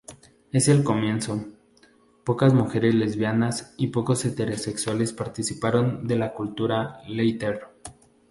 [0.51, 1.45] En el comienzo,
[2.23, 7.59] pocas mujeres lesbianas y pocos heterosexuales participaron de la cultura "leather".